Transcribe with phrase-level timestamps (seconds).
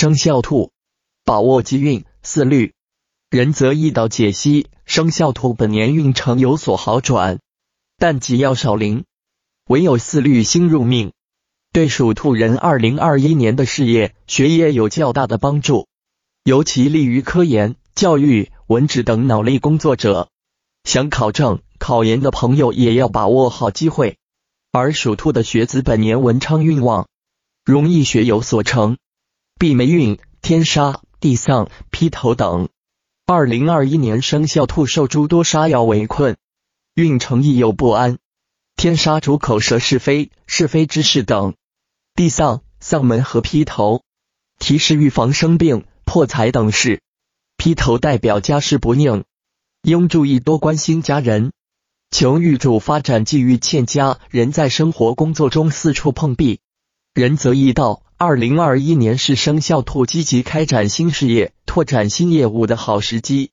[0.00, 0.72] 生肖兔，
[1.26, 2.72] 把握机运，四律。
[3.28, 7.38] 仁则易道解析，生肖兔本年运程有所好转，
[7.98, 9.04] 但吉要少灵，
[9.68, 11.12] 唯有四律星入命，
[11.70, 15.86] 对属兔人二零二一年的事业、学业有较大的帮助，
[16.44, 20.30] 尤其利于科研、教育、文职等脑力工作者。
[20.84, 24.16] 想考证、考研的朋友也要把握好机会。
[24.72, 27.06] 而属兔的学子本年文昌运旺，
[27.66, 28.96] 容易学有所成。
[29.60, 32.70] 闭眉运、天杀、地丧、劈头等。
[33.26, 36.38] 二零二一年生肖兔受诸多杀妖围困，
[36.94, 38.16] 运程亦有不安。
[38.74, 41.52] 天杀主口舌是非、是非之事等；
[42.14, 44.02] 地丧丧门和劈头，
[44.58, 47.02] 提示预防生病、破财等事。
[47.58, 49.24] 劈头代表家事不宁，
[49.82, 51.52] 应注意多关心家人。
[52.10, 56.60] 求预祝发展际遇欠佳，人在生活工作中四处碰壁。
[57.12, 58.04] 人则易道。
[58.22, 63.50] 二零二一年是生肖兔积极开展新事业、拓展新业务的好时机，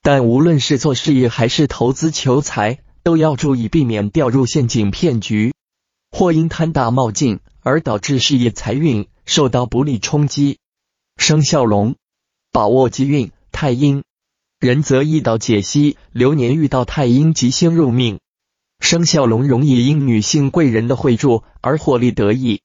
[0.00, 5.52] 但无论是做事业还是投资求财，都要注意避免掉入陷阱骗局，
[6.10, 10.60] 或因贪大冒进而导致事业财运受到不利冲击。
[11.18, 11.96] 生肖龙，
[12.52, 14.02] 把握机运，太阴，
[14.58, 18.20] 人则易道解析，流年遇到太阴吉星入命，
[18.80, 22.62] 生肖龙容易因女性贵人的惠助而获利得益。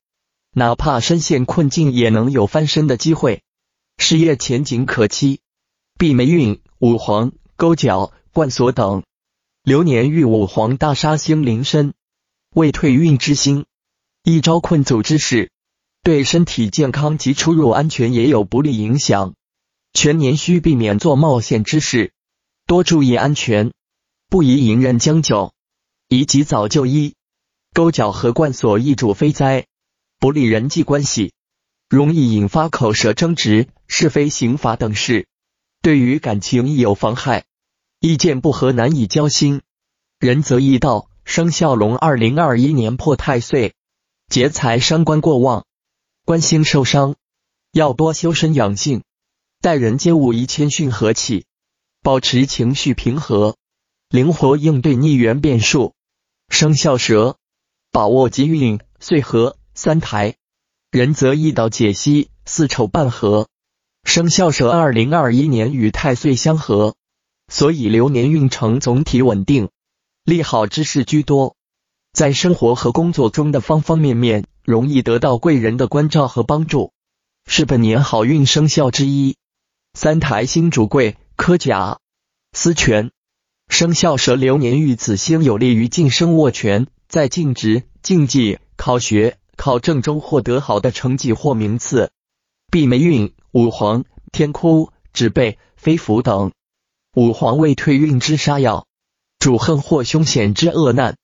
[0.54, 3.42] 哪怕深陷困境，也能有翻身的机会，
[3.98, 5.40] 事业前景可期。
[5.98, 9.04] 闭眉运五黄、勾角、冠锁等，
[9.64, 11.94] 流年遇五黄大杀星临身，
[12.54, 13.66] 未退运之星，
[14.24, 15.52] 一招困阻之事，
[16.04, 19.34] 对身体健康及出入安全也有不利影响。
[19.94, 22.12] 全年需避免做冒险之事，
[22.68, 23.72] 多注意安全，
[24.28, 25.54] 不宜隐忍将就，
[26.10, 27.14] 宜及早就医。
[27.74, 29.68] 勾角和冠锁易主非灾。
[30.22, 31.34] 不利人际关系，
[31.90, 35.26] 容易引发口舌争执、是非刑罚等事，
[35.82, 37.46] 对于感情亦有妨害。
[38.00, 39.64] 意见不合难以交心。
[40.20, 43.74] 人则易道，生肖龙二零二一年破太岁，
[44.28, 45.66] 劫财伤官过旺，
[46.24, 47.16] 官星受伤，
[47.72, 49.02] 要多修身养性，
[49.60, 51.48] 待人接物宜谦逊和气，
[52.04, 53.58] 保持情绪平和，
[54.08, 55.96] 灵活应对逆缘变数。
[56.48, 57.38] 生肖蛇，
[57.92, 59.58] 把握机运，岁合。
[59.74, 60.36] 三台，
[60.92, 63.48] 人则易道解析四丑半合，
[64.04, 66.96] 生肖蛇二零二一年与太岁相合，
[67.48, 69.70] 所以流年运程总体稳定，
[70.26, 71.56] 利好之事居多，
[72.12, 76.92] 在生活和工作中的方方面面容易得到贵人的关照和帮助，
[77.46, 79.38] 是本年好运生肖之一。
[79.94, 82.00] 三台星主贵科甲
[82.52, 83.12] 司权，
[83.70, 89.38] 生肖蛇流年遇子星有利于晋升握权，在竞职、竞技、考学。
[89.62, 92.10] 考证中获得好的成绩或名次，
[92.72, 96.52] 闭眉运五黄、天哭、纸背、飞符等。
[97.16, 98.88] 五黄为退运之杀药，
[99.38, 101.16] 主恨或凶险之恶难，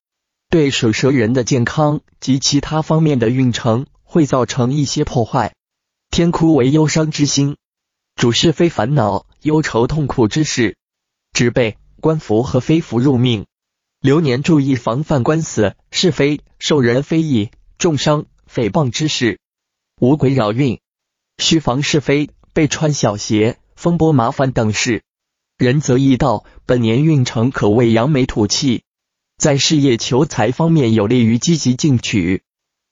[0.52, 5.56] 对属蛇人的健康及其他方面的运程会造成一些破坏。
[6.12, 7.58] 天哭为忧伤之星，
[8.16, 10.78] 主是非烦恼、忧愁、痛苦之事。
[11.34, 13.48] 指背、官符和飞符入命，
[14.00, 17.50] 流年注意防范官司、是非、受人非议。
[17.78, 19.40] 重伤、诽谤之事，
[20.02, 20.80] 五鬼扰运，
[21.38, 25.04] 需防是非、被穿小鞋、风波麻烦等事。
[25.60, 28.82] 人则易道，本年运程可谓扬眉吐气，
[29.38, 32.42] 在事业求财方面有利于积极进取，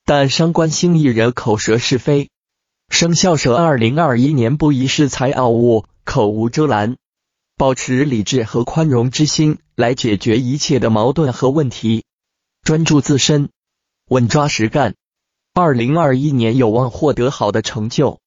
[0.05, 2.29] 但伤官星易惹口舌是非。
[2.89, 6.97] 生肖蛇二零二一年不宜恃才傲物、口无遮拦，
[7.57, 12.03] 保持理智和宽容之心来解决一切的矛盾和问题，
[12.63, 13.49] 专注自身。
[14.09, 14.93] 稳抓实干，
[15.55, 18.19] 二零二一年有望获得好的成就。